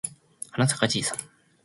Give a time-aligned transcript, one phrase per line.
[0.49, 1.17] はなさかじいさん